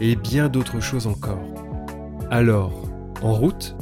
[0.00, 1.44] et bien d'autres choses encore.
[2.30, 2.88] Alors,
[3.22, 3.76] en route?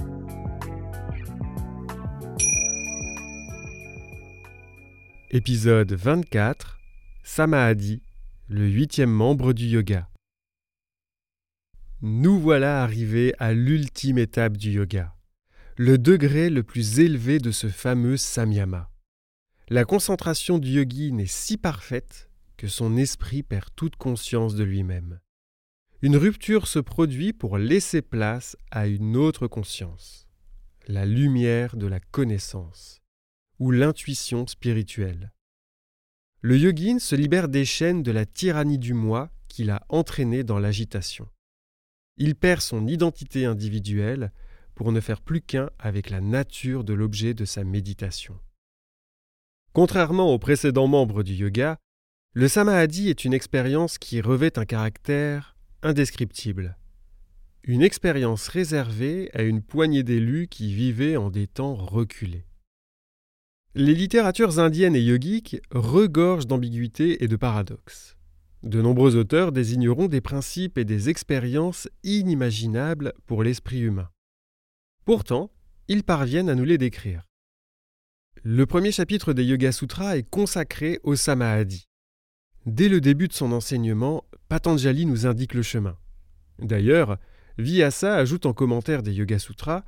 [5.31, 6.79] Épisode 24
[7.23, 8.03] Samadhi,
[8.49, 10.09] le huitième membre du yoga.
[12.01, 15.15] Nous voilà arrivés à l'ultime étape du yoga,
[15.77, 18.91] le degré le plus élevé de ce fameux samyama.
[19.69, 25.21] La concentration du yogi n'est si parfaite que son esprit perd toute conscience de lui-même.
[26.01, 30.29] Une rupture se produit pour laisser place à une autre conscience,
[30.87, 33.03] la lumière de la connaissance
[33.59, 35.33] ou l'intuition spirituelle.
[36.41, 40.61] Le yogin se libère des chaînes de la tyrannie du moi qui l'a entraîné dans
[40.61, 41.29] l'agitation.
[42.17, 44.31] Il perd son identité individuelle
[44.77, 48.39] pour ne faire plus qu'un avec la nature de l'objet de sa méditation.
[49.73, 51.77] Contrairement aux précédents membres du yoga,
[52.35, 56.77] le samadhi est une expérience qui revêt un caractère indescriptible.
[57.63, 62.47] Une expérience réservée à une poignée d'élus qui vivaient en des temps reculés.
[63.75, 68.17] Les littératures indiennes et yogiques regorgent d'ambiguïtés et de paradoxes.
[68.63, 74.09] De nombreux auteurs désigneront des principes et des expériences inimaginables pour l'esprit humain.
[75.05, 75.53] Pourtant,
[75.87, 77.23] ils parviennent à nous les décrire.
[78.43, 81.87] Le premier chapitre des Yoga Sutras est consacré au Samadhi.
[82.67, 85.97] Dès le début de son enseignement, Patanjali nous indique le chemin.
[86.59, 87.19] D'ailleurs,
[87.59, 89.85] Vyasa ajoute en commentaire des Yoga Sutras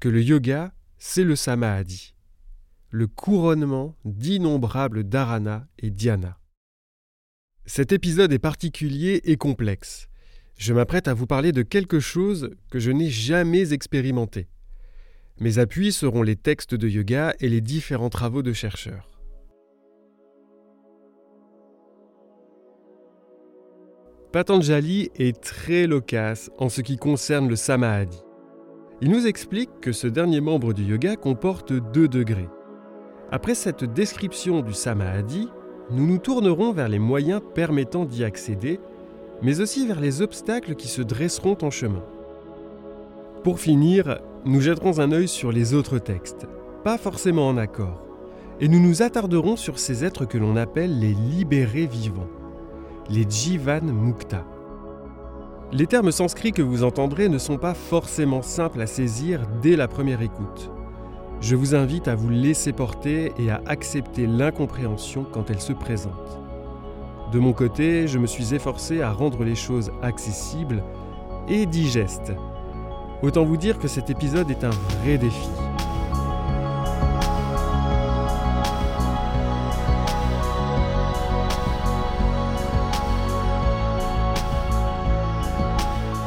[0.00, 2.14] que le yoga, c'est le Samadhi
[2.90, 6.38] le couronnement d'innombrables dharana et dhyana.
[7.66, 10.08] Cet épisode est particulier et complexe.
[10.56, 14.48] Je m'apprête à vous parler de quelque chose que je n'ai jamais expérimenté.
[15.38, 19.17] Mes appuis seront les textes de yoga et les différents travaux de chercheurs.
[24.30, 28.22] Patanjali est très loquace en ce qui concerne le samadhi.
[29.00, 32.50] Il nous explique que ce dernier membre du yoga comporte deux degrés.
[33.30, 35.48] Après cette description du samadhi,
[35.90, 38.80] nous nous tournerons vers les moyens permettant d'y accéder,
[39.40, 42.04] mais aussi vers les obstacles qui se dresseront en chemin.
[43.44, 46.46] Pour finir, nous jetterons un œil sur les autres textes,
[46.84, 48.02] pas forcément en accord,
[48.60, 52.28] et nous nous attarderons sur ces êtres que l'on appelle les libérés vivants,
[53.10, 54.44] les Jivan Mukta.
[55.72, 59.88] Les termes sanscrits que vous entendrez ne sont pas forcément simples à saisir dès la
[59.88, 60.70] première écoute.
[61.40, 66.40] Je vous invite à vous laisser porter et à accepter l'incompréhension quand elle se présente.
[67.32, 70.82] De mon côté, je me suis efforcé à rendre les choses accessibles
[71.48, 72.32] et digestes.
[73.22, 75.48] Autant vous dire que cet épisode est un vrai défi.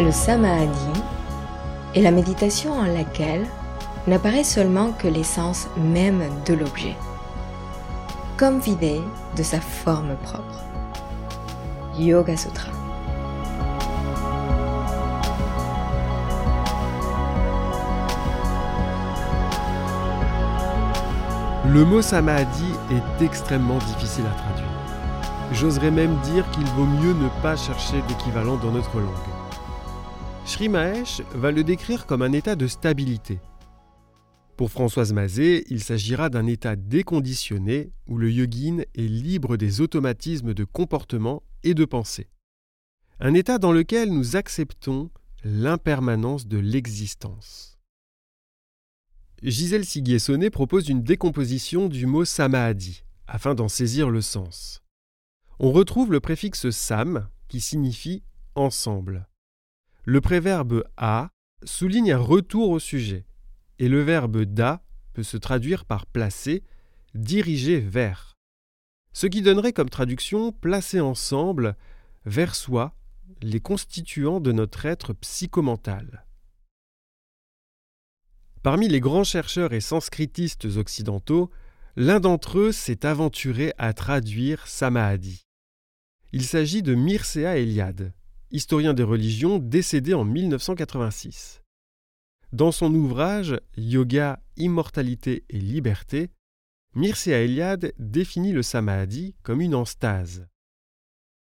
[0.03, 0.99] Le samadhi
[1.93, 3.45] est la méditation en laquelle
[4.07, 6.95] n'apparaît seulement que l'essence même de l'objet,
[8.35, 8.99] comme vidé
[9.37, 10.63] de sa forme propre.
[11.99, 12.71] Yoga Sutra.
[21.67, 24.67] Le mot samadhi est extrêmement difficile à traduire.
[25.51, 29.30] J'oserais même dire qu'il vaut mieux ne pas chercher d'équivalent dans notre langue.
[30.51, 33.39] Sri Mahesh va le décrire comme un état de stabilité,
[34.57, 40.53] pour Françoise Mazet, il s'agira d'un état déconditionné où le yogin est libre des automatismes
[40.53, 42.27] de comportement et de pensée.
[43.21, 45.09] Un état dans lequel nous acceptons
[45.45, 47.79] l'impermanence de l'existence.
[49.41, 54.83] Gisèle Siguier-Sonnet propose une décomposition du mot samadhi afin d'en saisir le sens.
[55.59, 58.21] On retrouve le préfixe sam qui signifie
[58.53, 59.30] ensemble.
[60.03, 61.29] Le préverbe a
[61.63, 63.25] souligne un retour au sujet
[63.77, 64.83] et le verbe da
[65.13, 66.63] peut se traduire par placer,
[67.13, 68.37] diriger vers.
[69.13, 71.75] Ce qui donnerait comme traduction placer ensemble,
[72.25, 72.95] vers soi,
[73.41, 76.25] les constituants de notre être psychomental.
[78.63, 81.49] Parmi les grands chercheurs et sanskritistes occidentaux,
[81.95, 85.47] l'un d'entre eux s'est aventuré à traduire Samadhi.
[86.31, 88.13] Il s'agit de Mircea Eliade,
[88.51, 91.61] historien des religions décédé en 1986.
[92.53, 96.29] Dans son ouvrage Yoga, Immortalité et Liberté,
[96.95, 100.47] Mircea Eliade définit le samadhi comme une enstase.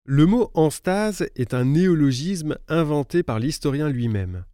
[0.05, 4.45] Le mot enstase est un néologisme inventé par l'historien lui-même.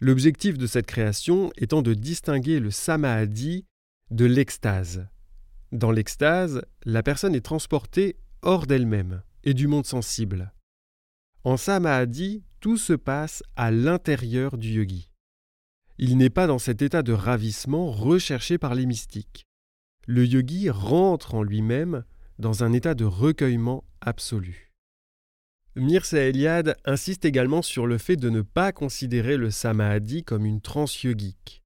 [0.00, 3.66] L'objectif de cette création étant de distinguer le samadhi
[4.10, 5.08] de l'extase.
[5.72, 10.52] Dans l'extase, la personne est transportée hors d'elle-même et du monde sensible.
[11.46, 15.12] En samadhi, tout se passe à l'intérieur du yogi.
[15.96, 19.46] Il n'est pas dans cet état de ravissement recherché par les mystiques.
[20.08, 22.02] Le yogi rentre en lui-même
[22.40, 24.72] dans un état de recueillement absolu.
[25.76, 30.60] Mircea Eliade insiste également sur le fait de ne pas considérer le samadhi comme une
[30.60, 31.62] transe yogique.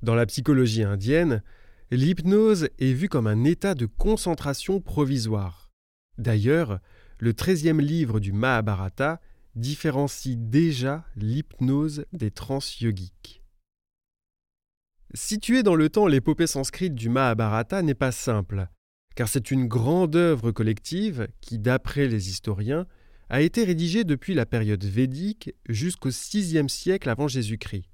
[0.00, 1.42] Dans la psychologie indienne,
[1.90, 5.70] l'hypnose est vue comme un état de concentration provisoire.
[6.18, 6.78] D'ailleurs,
[7.18, 9.20] le treizième livre du Mahabharata
[9.54, 13.42] différencie déjà l'hypnose des trans yogiques.
[15.14, 18.68] Situer dans le temps l'épopée sanscrite du Mahabharata n'est pas simple,
[19.16, 22.86] car c'est une grande œuvre collective qui, d'après les historiens,
[23.30, 27.84] a été rédigée depuis la période védique jusqu'au VIe siècle avant Jésus-Christ.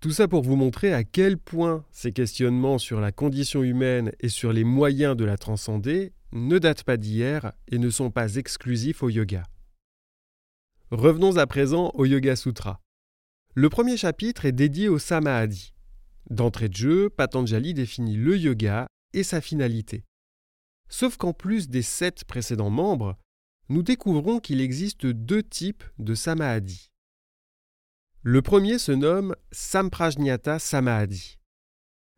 [0.00, 4.28] Tout ça pour vous montrer à quel point ces questionnements sur la condition humaine et
[4.28, 9.02] sur les moyens de la transcender ne datent pas d'hier et ne sont pas exclusifs
[9.02, 9.44] au yoga.
[10.90, 12.80] Revenons à présent au Yoga Sutra.
[13.54, 15.72] Le premier chapitre est dédié au Samadhi.
[16.28, 20.04] D'entrée de jeu, Patanjali définit le yoga et sa finalité.
[20.88, 23.16] Sauf qu'en plus des sept précédents membres,
[23.68, 26.90] nous découvrons qu'il existe deux types de Samadhi.
[28.22, 31.38] Le premier se nomme Samprajñata Samadhi.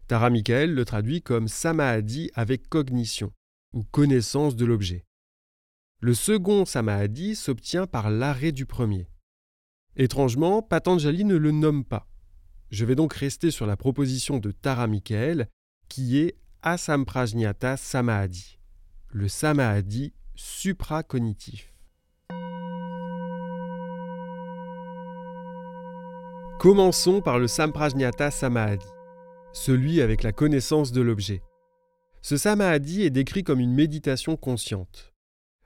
[0.09, 3.33] Tara Michael le traduit comme Samadhi avec cognition
[3.75, 5.05] ou connaissance de l'objet.
[6.01, 9.09] Le second Samadhi s'obtient par l'arrêt du premier.
[9.97, 12.07] Étrangement, Patanjali ne le nomme pas.
[12.71, 15.49] Je vais donc rester sur la proposition de Tara Michael
[15.89, 18.59] qui est Asamprajñata Samadhi,
[19.11, 21.75] le Samadhi supracognitif.
[26.59, 28.87] Commençons par le Samprajñata Samadhi,
[29.53, 31.43] celui avec la connaissance de l'objet.
[32.25, 35.13] Ce Samadhi est décrit comme une méditation consciente.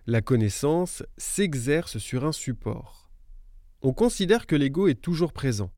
[0.06, 3.12] La connaissance s'exerce sur un support.
[3.81, 5.70] On considère que l'ego est toujours présent.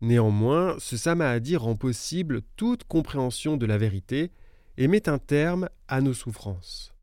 [0.00, 4.30] Néanmoins, ce Samadhi rend possible toute compréhension de la vérité
[4.76, 6.94] et met un terme à nos souffrances.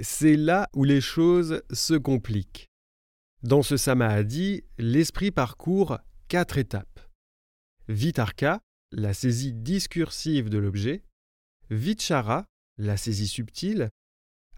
[0.00, 2.68] C'est là où les choses se compliquent.
[3.42, 7.00] Dans ce Samadhi, l'esprit parcourt quatre étapes.
[7.88, 8.60] Vitarka,
[8.92, 11.02] la saisie discursive de l'objet,
[11.72, 12.44] Vichara,
[12.76, 13.88] la saisie subtile,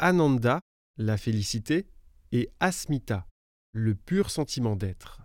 [0.00, 0.60] Ananda,
[0.96, 1.86] la félicité,
[2.32, 3.28] et Asmita,
[3.72, 5.22] le pur sentiment d'être.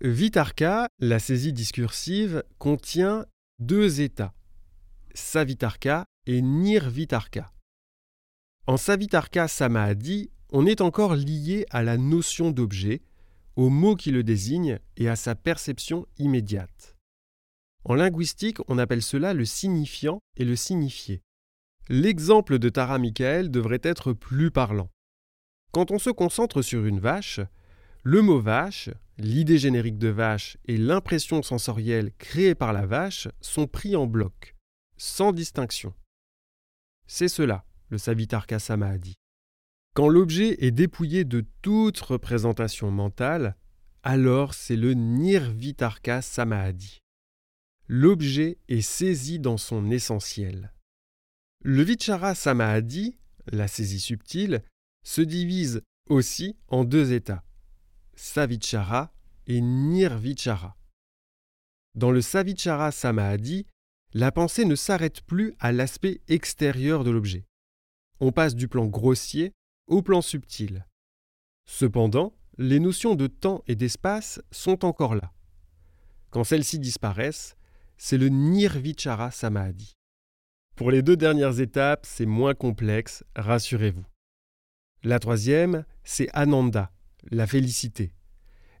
[0.00, 3.26] Vitarka, la saisie discursive, contient
[3.58, 4.32] deux états,
[5.12, 7.52] Savitarka et Nirvitarka.
[8.68, 13.02] En Savitarka Samadhi, on est encore lié à la notion d'objet,
[13.56, 16.91] au mot qui le désigne et à sa perception immédiate.
[17.84, 21.22] En linguistique, on appelle cela le signifiant et le signifié.
[21.88, 24.88] L'exemple de Tara Michael devrait être plus parlant.
[25.72, 27.40] Quand on se concentre sur une vache,
[28.04, 33.66] le mot vache, l'idée générique de vache et l'impression sensorielle créée par la vache sont
[33.66, 34.54] pris en bloc,
[34.96, 35.94] sans distinction.
[37.06, 39.14] C'est cela, le Savitarka Samadhi.
[39.94, 43.56] Quand l'objet est dépouillé de toute représentation mentale,
[44.02, 47.01] alors c'est le Nirvitarka Samadhi.
[47.94, 50.72] L'objet est saisi dans son essentiel.
[51.62, 53.18] Le Vichara Samadhi,
[53.48, 54.64] la saisie subtile,
[55.04, 57.44] se divise aussi en deux états,
[58.14, 59.12] Savichara
[59.46, 60.74] et Nirvichara.
[61.94, 63.66] Dans le Savichara Samadhi,
[64.14, 67.44] la pensée ne s'arrête plus à l'aspect extérieur de l'objet.
[68.20, 69.52] On passe du plan grossier
[69.86, 70.86] au plan subtil.
[71.66, 75.34] Cependant, les notions de temps et d'espace sont encore là.
[76.30, 77.54] Quand celles-ci disparaissent,
[78.04, 79.92] c'est le Nirvichara Samadhi.
[80.74, 84.04] Pour les deux dernières étapes, c'est moins complexe, rassurez-vous.
[85.04, 86.90] La troisième, c'est Ananda,
[87.30, 88.12] la félicité.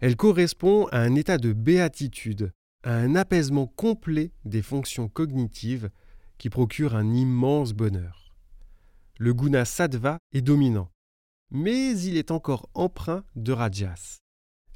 [0.00, 2.50] Elle correspond à un état de béatitude,
[2.82, 5.88] à un apaisement complet des fonctions cognitives
[6.36, 8.34] qui procure un immense bonheur.
[9.20, 10.90] Le guna sattva est dominant,
[11.52, 14.18] mais il est encore empreint de rajas.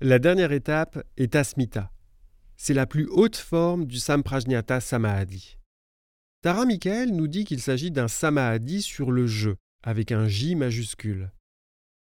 [0.00, 1.91] La dernière étape est asmita.
[2.57, 5.59] C'est la plus haute forme du samprajñata samadhi.
[6.43, 11.31] Tara Michael nous dit qu'il s'agit d'un samadhi sur le jeu, avec un J majuscule.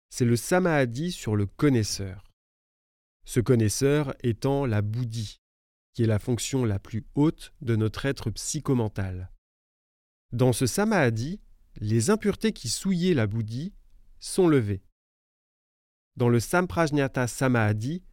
[0.09, 2.31] c'est le samadhi sur le connaisseur.
[3.25, 5.41] Ce connaisseur étant la bouddhi,
[5.93, 9.31] qui est la fonction la plus haute de notre être psychomental.
[10.31, 11.41] Dans ce samadhi,
[11.77, 13.73] les impuretés qui souillaient la bouddhi
[14.19, 14.83] sont levées.
[16.15, 18.03] Dans le samprajñata samadhi,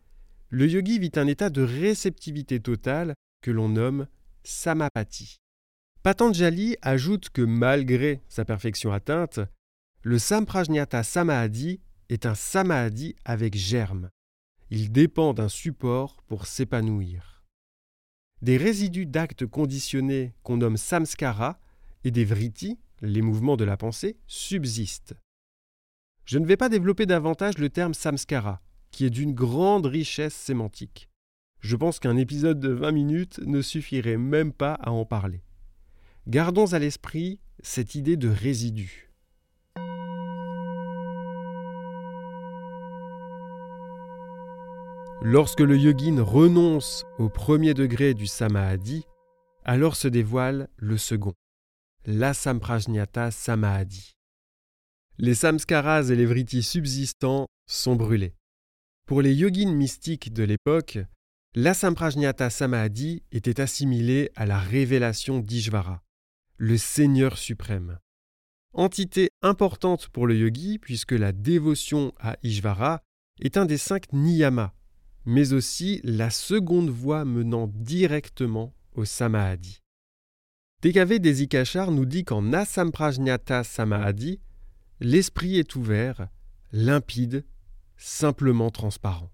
[0.52, 4.06] le yogi vit un état de réceptivité totale que l'on nomme
[4.44, 5.38] samapati.
[6.02, 9.40] Patanjali ajoute que malgré sa perfection atteinte,
[10.02, 11.80] le samprajñata samadhi
[12.10, 14.10] est un samadhi avec germe.
[14.70, 17.42] Il dépend d'un support pour s'épanouir.
[18.42, 21.58] Des résidus d'actes conditionnés qu'on nomme samskara
[22.04, 25.14] et des vritti, les mouvements de la pensée, subsistent.
[26.26, 28.60] Je ne vais pas développer davantage le terme samskara,
[28.92, 31.08] qui est d'une grande richesse sémantique.
[31.60, 35.42] Je pense qu'un épisode de 20 minutes ne suffirait même pas à en parler.
[36.28, 39.08] Gardons à l'esprit cette idée de résidu.
[45.24, 49.06] Lorsque le yogin renonce au premier degré du samadhi,
[49.64, 51.34] alors se dévoile le second,
[52.06, 54.16] l'asamprajñata samadhi.
[55.18, 58.34] Les samskaras et les vrittis subsistants sont brûlés.
[59.06, 60.98] Pour les yogins mystiques de l'époque,
[61.54, 66.02] l'asamprajñata samadhi était assimilé à la révélation d'Ishvara,
[66.56, 67.98] le Seigneur suprême.
[68.74, 73.02] Entité importante pour le yogi puisque la dévotion à Ishvara
[73.40, 74.72] est un des cinq niyamas,
[75.26, 79.80] mais aussi la seconde voie menant directement au samadhi.
[80.80, 84.40] TKV Desikachar nous dit qu'en asamprajñata samadhi,
[85.00, 86.28] l'esprit est ouvert,
[86.72, 87.44] limpide,
[88.02, 89.30] simplement transparent.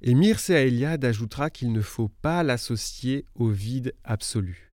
[0.00, 4.72] Et Mircea Eliade ajoutera qu'il ne faut pas l'associer au vide absolu.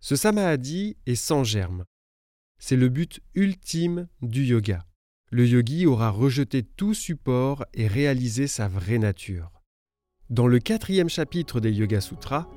[0.00, 1.84] Ce samadhi est sans germe.
[2.58, 4.84] C'est le but ultime du yoga.
[5.30, 9.50] Le yogi aura rejeté tout support et réalisé sa vraie nature.
[10.28, 12.48] Dans le quatrième chapitre des Yoga Sutras,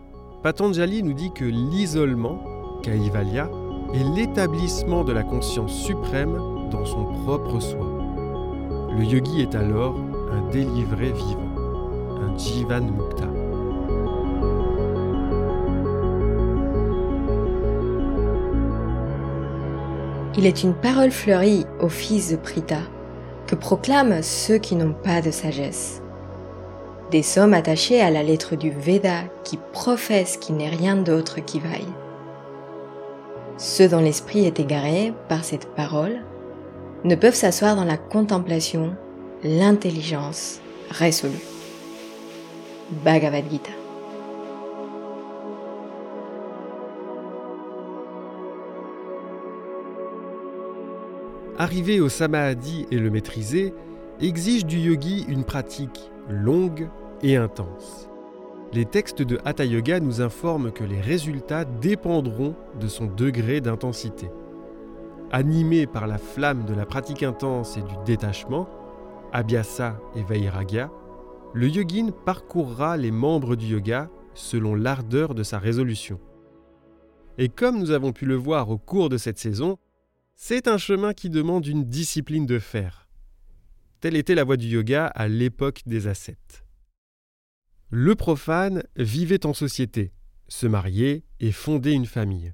[0.43, 3.49] Patanjali nous dit que l'isolement, Kaivalya,
[3.93, 6.35] est l'établissement de la conscience suprême
[6.69, 7.94] dans son propre soi.
[8.97, 9.95] Le yogi est alors
[10.31, 11.51] un délivré vivant,
[12.21, 13.27] un Jivan Mukta.
[20.37, 22.79] Il est une parole fleurie au fils de Prita
[23.47, 26.01] que proclament ceux qui n'ont pas de sagesse.
[27.11, 31.59] Des sommes attachées à la lettre du Veda qui professent qu'il n'est rien d'autre qui
[31.59, 31.93] vaille.
[33.57, 36.21] Ceux dont l'esprit est égaré par cette parole
[37.05, 38.95] ne peuvent s'asseoir dans la contemplation,
[39.43, 40.59] l'intelligence
[40.89, 41.33] résolue.
[43.03, 43.69] Bhagavad Gita.
[51.59, 53.73] Arriver au samadhi et le maîtriser
[54.19, 56.89] exige du yogi une pratique longue
[57.21, 58.09] et intense.
[58.73, 64.27] Les textes de Hatha Yoga nous informent que les résultats dépendront de son degré d'intensité.
[65.35, 68.69] Animé par la flamme de la pratique intense et du détachement,
[69.33, 70.89] Abhyasa et Vairagya,
[71.53, 76.21] le yogin parcourra les membres du yoga selon l'ardeur de sa résolution.
[77.37, 79.77] Et comme nous avons pu le voir au cours de cette saison,
[80.35, 83.09] c'est un chemin qui demande une discipline de fer.
[83.99, 86.63] Telle était la voie du yoga à l'époque des ascètes.
[87.89, 90.13] Le profane vivait en société,
[90.47, 92.53] se mariait et fondait une famille,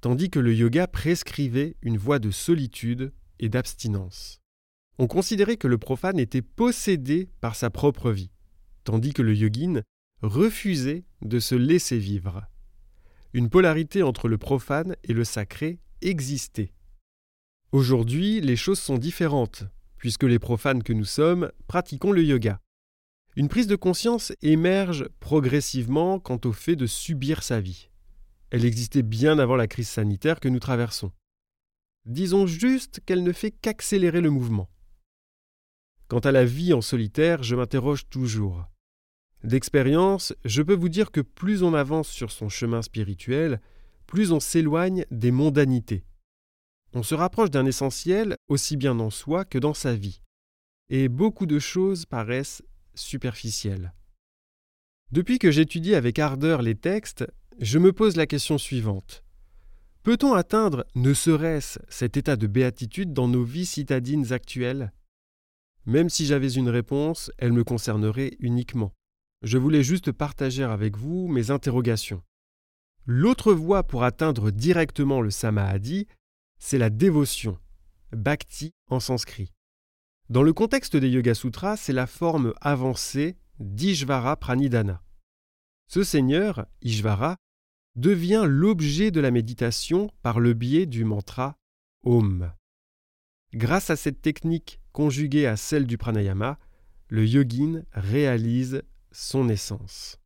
[0.00, 4.40] tandis que le yoga prescrivait une voie de solitude et d'abstinence.
[4.98, 8.30] On considérait que le profane était possédé par sa propre vie,
[8.84, 9.82] tandis que le yogin
[10.22, 12.46] refusait de se laisser vivre.
[13.32, 16.72] Une polarité entre le profane et le sacré existait.
[17.72, 19.64] Aujourd'hui, les choses sont différentes,
[19.96, 22.60] puisque les profanes que nous sommes pratiquons le yoga.
[23.36, 27.89] Une prise de conscience émerge progressivement quant au fait de subir sa vie.
[28.50, 31.12] Elle existait bien avant la crise sanitaire que nous traversons.
[32.06, 34.68] Disons juste qu'elle ne fait qu'accélérer le mouvement.
[36.08, 38.66] Quant à la vie en solitaire, je m'interroge toujours.
[39.44, 43.60] D'expérience, je peux vous dire que plus on avance sur son chemin spirituel,
[44.06, 46.04] plus on s'éloigne des mondanités
[46.94, 50.22] on se rapproche d'un essentiel aussi bien dans soi que dans sa vie,
[50.88, 52.62] et beaucoup de choses paraissent
[52.94, 53.92] superficielles.
[55.12, 57.24] Depuis que j'étudie avec ardeur les textes,
[57.60, 59.22] je me pose la question suivante.
[60.02, 64.92] Peut-on atteindre, ne serait-ce, cet état de béatitude dans nos vies citadines actuelles?
[65.84, 68.94] Même si j'avais une réponse, elle me concernerait uniquement.
[69.42, 72.22] Je voulais juste partager avec vous mes interrogations.
[73.04, 76.06] L'autre voie pour atteindre directement le samadhi
[76.58, 77.58] c'est la dévotion,
[78.12, 79.52] bhakti en sanskrit.
[80.28, 85.02] Dans le contexte des Yoga Sutras, c'est la forme avancée d'Ishvara Pranidhana.
[85.88, 87.36] Ce seigneur, Ishvara,
[88.00, 91.56] devient l'objet de la méditation par le biais du mantra
[92.02, 92.50] Om.
[93.52, 96.58] Grâce à cette technique conjuguée à celle du pranayama,
[97.08, 100.18] le yogin réalise son essence.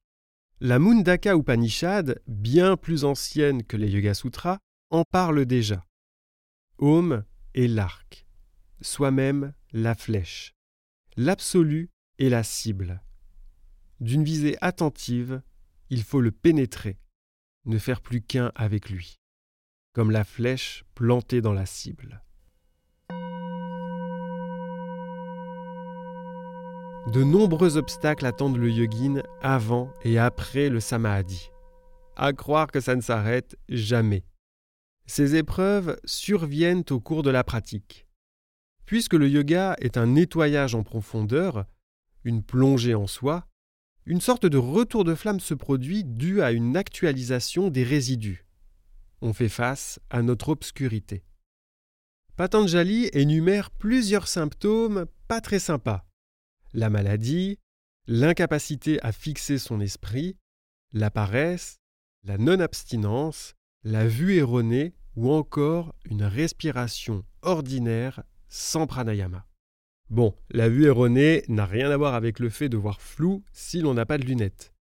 [0.60, 4.58] La Mundaka Upanishad, bien plus ancienne que les Yoga Sutras,
[4.90, 5.84] en parle déjà.
[6.78, 8.26] Om est l'arc,
[8.82, 10.54] soi-même la flèche.
[11.16, 13.02] L'absolu est la cible.
[14.00, 15.42] D'une visée attentive,
[15.90, 16.98] il faut le pénétrer,
[17.66, 19.20] ne faire plus qu'un avec lui,
[19.92, 22.22] comme la flèche plantée dans la cible.
[27.12, 31.50] De nombreux obstacles attendent le yogin avant et après le samadhi.
[32.16, 34.24] À croire que ça ne s'arrête jamais.
[35.06, 38.06] Ces épreuves surviennent au cours de la pratique.
[38.86, 41.66] Puisque le yoga est un nettoyage en profondeur,
[42.24, 43.46] une plongée en soi,
[44.06, 48.44] une sorte de retour de flamme se produit dû à une actualisation des résidus.
[49.20, 51.24] On fait face à notre obscurité.
[52.36, 56.04] Patanjali énumère plusieurs symptômes pas très sympas
[56.74, 57.58] la maladie,
[58.06, 60.36] l'incapacité à fixer son esprit,
[60.92, 61.78] la paresse,
[62.24, 69.46] la non-abstinence, la vue erronée ou encore une respiration ordinaire sans pranayama.
[70.14, 73.80] Bon, la vue erronée n'a rien à voir avec le fait de voir flou si
[73.80, 74.72] l'on n'a pas de lunettes.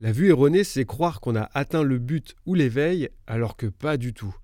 [0.00, 3.98] La vue erronée, c'est croire qu'on a atteint le but ou l'éveil alors que pas
[3.98, 4.34] du tout.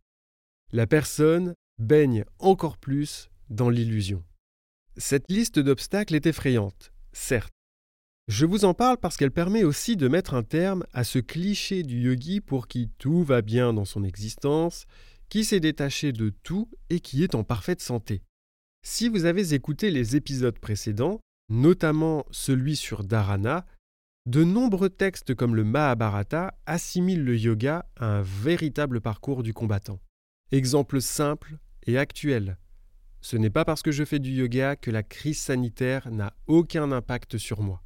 [0.71, 4.23] La personne baigne encore plus dans l'illusion.
[4.99, 7.55] Cette liste d'obstacles est effrayante, certes.
[8.27, 11.85] Je vous en parle parce qu'elle permet aussi de mettre un terme à ce cliché
[11.85, 14.85] du yogi pour qui tout va bien dans son existence,
[15.31, 18.21] qui s'est détaché de tout et qui est en parfaite santé.
[18.83, 23.67] Si vous avez écouté les épisodes précédents, notamment celui sur Dharana,
[24.27, 30.01] de nombreux textes comme le Mahabharata assimilent le yoga à un véritable parcours du combattant.
[30.53, 32.59] Exemple simple et actuel.
[33.21, 36.93] Ce n'est pas parce que je fais du yoga que la crise sanitaire n'a aucun
[36.93, 37.83] impact sur moi.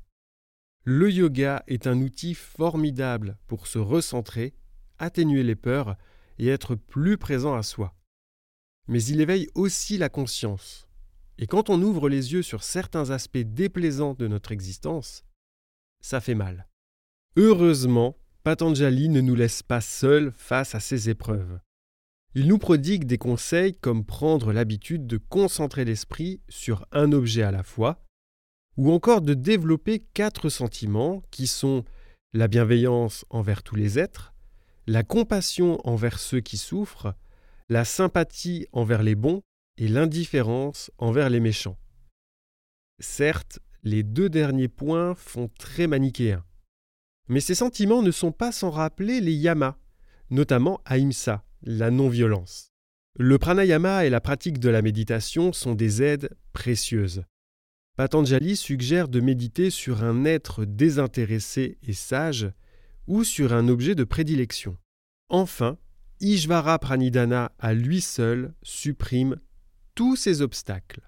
[0.85, 4.55] Le yoga est un outil formidable pour se recentrer,
[4.98, 5.96] atténuer les peurs
[6.38, 7.94] et être plus présent à soi.
[8.88, 10.88] Mais il éveille aussi la conscience.
[11.38, 15.24] Et quand on ouvre les yeux sur certains aspects déplaisants de notre existence,
[16.00, 16.68] ça fait mal.
[17.36, 21.60] Heureusement, Patanjali ne nous laisse pas seuls face à ces épreuves.
[22.34, 27.50] Il nous prodigue des conseils comme prendre l'habitude de concentrer l'esprit sur un objet à
[27.50, 28.04] la fois,
[28.76, 31.84] ou encore de développer quatre sentiments qui sont
[32.32, 34.32] la bienveillance envers tous les êtres,
[34.86, 37.14] la compassion envers ceux qui souffrent,
[37.72, 39.40] la sympathie envers les bons
[39.78, 41.78] et l'indifférence envers les méchants.
[42.98, 46.44] Certes, les deux derniers points font très manichéens.
[47.28, 49.78] Mais ces sentiments ne sont pas sans rappeler les yamas,
[50.28, 52.72] notamment Ahimsa, la non-violence.
[53.18, 57.24] Le pranayama et la pratique de la méditation sont des aides précieuses.
[57.96, 62.52] Patanjali suggère de méditer sur un être désintéressé et sage
[63.06, 64.76] ou sur un objet de prédilection.
[65.30, 65.78] Enfin,
[66.22, 69.37] Ishvara Pranidhana à lui seul supprime
[69.94, 71.02] tous ces obstacles.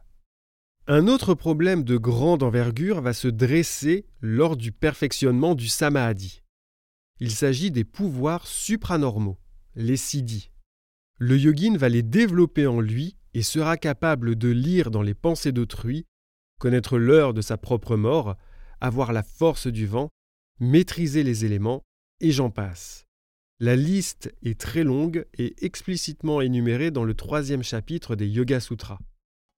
[0.89, 6.43] Un autre problème de grande envergure va se dresser lors du perfectionnement du samadhi.
[7.21, 9.39] Il s'agit des pouvoirs supranormaux
[9.77, 10.51] les siddhis.
[11.19, 15.53] Le yogin va les développer en lui et sera capable de lire dans les pensées
[15.53, 16.07] d'autrui,
[16.61, 18.37] connaître l'heure de sa propre mort,
[18.81, 20.11] avoir la force du vent,
[20.61, 21.83] maîtriser les éléments,
[22.21, 23.04] et j'en passe.
[23.61, 28.99] La liste est très longue et explicitement énumérée dans le troisième chapitre des Yoga Sutras.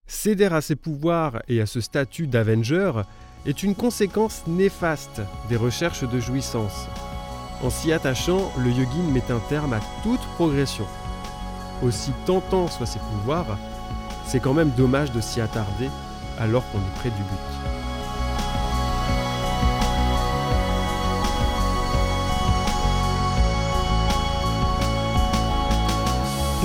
[0.06, 2.92] Céder à ses pouvoirs et à ce statut d'Avenger
[3.46, 6.86] est une conséquence néfaste des recherches de jouissance.
[7.62, 10.86] En s'y attachant, le yogin met un terme à toute progression.
[11.82, 13.58] Aussi tentant soient ses pouvoirs,
[14.26, 15.88] c'est quand même dommage de s'y attarder
[16.38, 17.75] alors qu'on est près du but.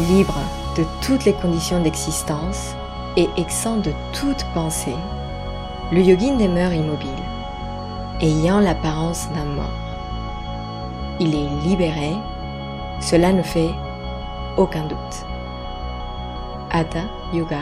[0.10, 0.40] Libre
[0.78, 2.76] de toutes les conditions d'existence
[3.18, 4.96] et exempt de toute pensée,
[5.92, 7.10] le yogin demeure immobile,
[8.22, 9.82] ayant l'apparence d'un mort
[11.22, 12.14] il est libéré,
[13.00, 13.70] cela ne fait
[14.58, 15.26] aucun doute.
[16.72, 17.62] Hatha Yoga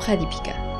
[0.00, 0.73] Pradipika.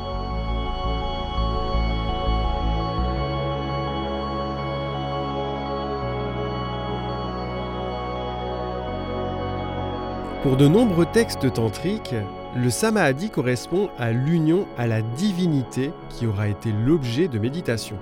[10.44, 12.14] Pour de nombreux textes tantriques,
[12.54, 17.96] le samadhi correspond à l'union à la divinité qui aura été l'objet de méditation.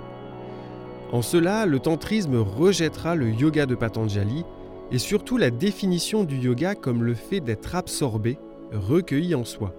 [1.13, 4.45] En cela, le tantrisme rejettera le yoga de Patanjali
[4.91, 8.41] et surtout la définition du yoga comme le fait d'être absorbé,
[8.73, 9.73] recueilli en soi.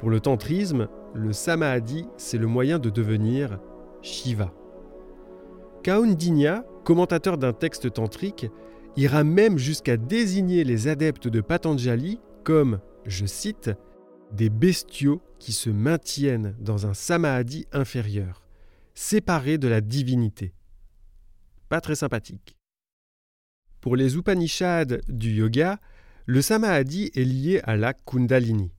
[0.00, 3.58] Pour le tantrisme, le samadhi, c'est le moyen de devenir
[4.02, 4.52] Shiva.
[5.82, 8.50] Kaundinya, commentateur d'un texte tantrique,
[8.96, 13.70] ira même jusqu'à désigner les adeptes de Patanjali comme, je cite,
[14.32, 18.46] des bestiaux qui se maintiennent dans un samadhi inférieur,
[18.94, 20.54] séparés de la divinité.
[21.68, 22.56] Pas très sympathique.
[23.80, 25.78] Pour les Upanishads du yoga,
[26.26, 28.72] le samadhi est lié à la kundalini.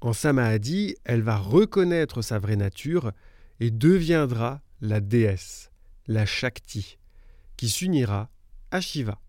[0.00, 3.12] En samadhi, elle va reconnaître sa vraie nature
[3.60, 5.70] et deviendra la déesse,
[6.06, 6.98] la Shakti,
[7.56, 8.28] qui s'unira
[8.70, 9.20] à Shiva.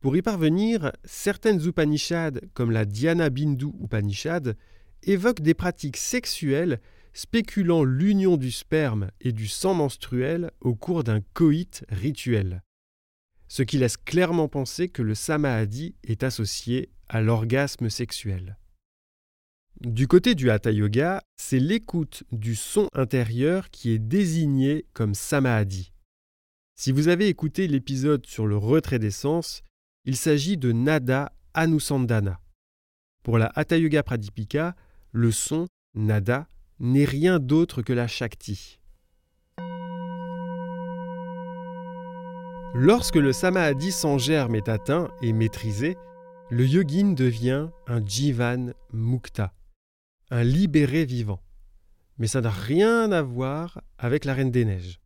[0.00, 4.56] Pour y parvenir, certaines Upanishads, comme la Dhyana Bindu Upanishad,
[5.02, 6.80] évoquent des pratiques sexuelles
[7.12, 12.62] spéculant l'union du sperme et du sang menstruel au cours d'un coït rituel
[13.48, 18.58] ce qui laisse clairement penser que le samadhi est associé à l'orgasme sexuel.
[19.80, 25.92] Du côté du hatha yoga, c'est l'écoute du son intérieur qui est désigné comme samadhi.
[26.74, 29.62] Si vous avez écouté l'épisode sur le retrait des sens,
[30.08, 32.40] il s'agit de nada anusandana.
[33.22, 34.74] Pour la hatha yoga pradipika,
[35.12, 36.48] le son nada
[36.80, 38.78] n'est rien d'autre que la shakti.
[42.74, 45.98] Lorsque le samadhi sans germe est atteint et maîtrisé,
[46.48, 49.52] le yogin devient un jivan mukta,
[50.30, 51.42] un libéré vivant.
[52.16, 55.00] Mais ça n'a rien à voir avec la Reine des Neiges.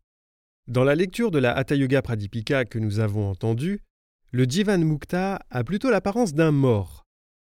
[0.69, 3.81] Dans la lecture de la Hatha Yoga Pradipika que nous avons entendue,
[4.33, 7.05] le Jivan Mukta a plutôt l'apparence d'un mort.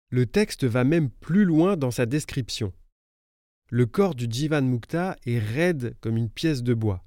[0.10, 2.74] Le texte va même plus loin dans sa description.
[3.70, 7.06] Le corps du Jivan Mukta est raide comme une pièce de bois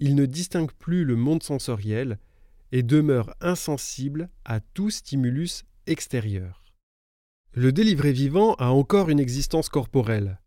[0.00, 2.18] il ne distingue plus le monde sensoriel
[2.72, 6.64] et demeure insensible à tout stimulus extérieur.
[7.52, 10.40] Le délivré vivant a encore une existence corporelle.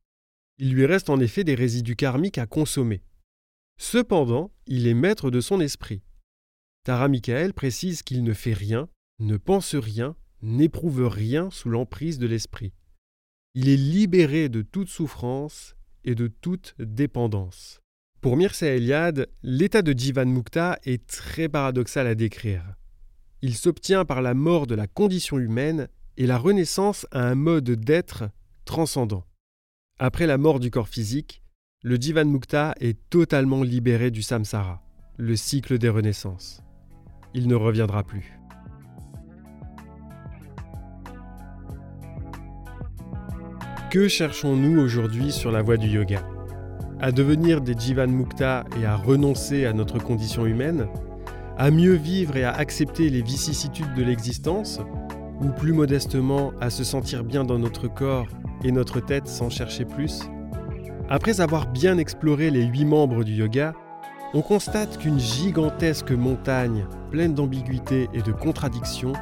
[0.57, 3.03] Il lui reste en effet des résidus karmiques à consommer.
[3.77, 6.01] Cependant, il est maître de son esprit.
[6.83, 12.27] Tara Michael précise qu'il ne fait rien, ne pense rien, n'éprouve rien sous l'emprise de
[12.27, 12.73] l'esprit.
[13.55, 17.79] Il est libéré de toute souffrance et de toute dépendance.
[18.19, 22.75] Pour Mircea Eliade, l'état de Jivan Mukta est très paradoxal à décrire.
[23.41, 27.69] Il s'obtient par la mort de la condition humaine et la renaissance à un mode
[27.71, 28.29] d'être
[28.65, 29.25] transcendant.
[29.99, 31.43] Après la mort du corps physique,
[31.81, 34.83] le Jivan Mukta est totalement libéré du samsara,
[35.17, 36.61] le cycle des renaissances.
[37.33, 38.39] Il ne reviendra plus.
[43.89, 46.21] Que cherchons-nous aujourd'hui sur la voie du yoga?
[46.99, 50.87] À devenir des Jivan Mukta et à renoncer à notre condition humaine,
[51.57, 54.79] à mieux vivre et à accepter les vicissitudes de l'existence,
[55.41, 58.27] ou plus modestement à se sentir bien dans notre corps
[58.63, 60.21] et notre tête sans chercher plus?
[61.09, 63.73] Après avoir bien exploré les huit membres du yoga,
[64.33, 69.13] on constate qu'une gigantesque montagne pleine d'ambiguïté et de contradictions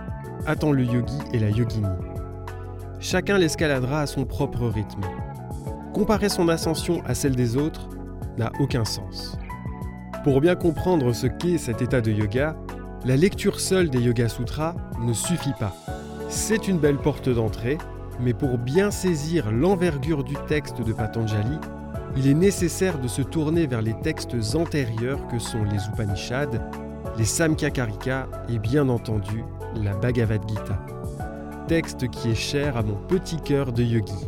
[0.45, 1.89] attend le yogi et la yogini.
[3.01, 5.01] Chacun l'escaladera à son propre rythme.
[5.93, 7.89] Comparer son ascension à celle des autres
[8.38, 9.38] n'a aucun sens.
[10.23, 12.56] Pour bien comprendre ce qu'est cet état de yoga,
[13.04, 15.75] la lecture seule des Yoga Sutras ne suffit pas.
[16.30, 17.77] C'est une belle porte d'entrée,
[18.21, 21.58] mais pour bien saisir l'envergure du texte de Patanjali,
[22.15, 26.60] il est nécessaire de se tourner vers les textes antérieurs que sont les Upanishads,
[27.17, 29.43] les Samkhya-Karika et bien entendu
[29.76, 30.86] la Bhagavad Gita.
[31.67, 34.28] Texte qui est cher à mon petit cœur de yogi.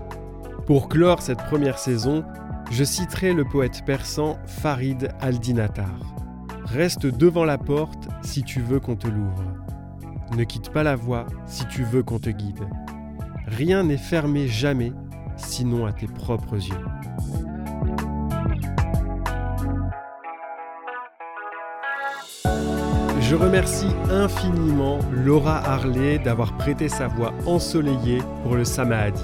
[0.65, 2.23] Pour clore cette première saison,
[2.71, 5.99] je citerai le poète persan Farid al-Dinatar.
[6.65, 9.43] Reste devant la porte si tu veux qu'on te l'ouvre.
[10.37, 12.63] Ne quitte pas la voie si tu veux qu'on te guide.
[13.47, 14.93] Rien n'est fermé jamais,
[15.37, 16.85] sinon à tes propres yeux.
[23.33, 29.23] Je remercie infiniment Laura Harley d'avoir prêté sa voix ensoleillée pour le Samadhi.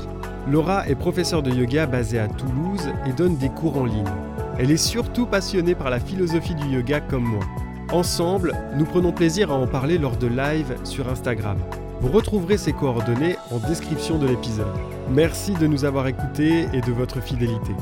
[0.49, 4.09] Laura est professeure de yoga basée à Toulouse et donne des cours en ligne.
[4.57, 7.43] Elle est surtout passionnée par la philosophie du yoga comme moi.
[7.91, 11.59] Ensemble, nous prenons plaisir à en parler lors de live sur Instagram.
[12.01, 14.73] Vous retrouverez ses coordonnées en description de l'épisode.
[15.11, 17.75] Merci de nous avoir écoutés et de votre fidélité.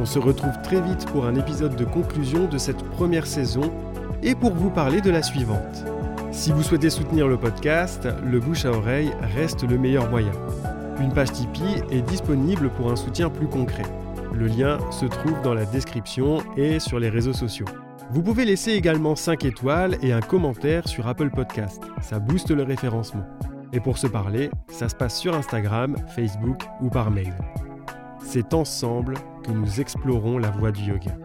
[0.00, 3.72] On se retrouve très vite pour un épisode de conclusion de cette première saison
[4.22, 5.84] et pour vous parler de la suivante.
[6.30, 10.32] Si vous souhaitez soutenir le podcast, le bouche à oreille reste le meilleur moyen.
[11.00, 13.84] Une page Tipeee est disponible pour un soutien plus concret.
[14.32, 17.66] Le lien se trouve dans la description et sur les réseaux sociaux.
[18.10, 21.82] Vous pouvez laisser également 5 étoiles et un commentaire sur Apple Podcast.
[22.00, 23.26] Ça booste le référencement.
[23.72, 27.34] Et pour se parler, ça se passe sur Instagram, Facebook ou par mail.
[28.24, 31.16] C'est ensemble que nous explorons la voie du yoga.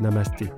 [0.00, 0.50] Namasté.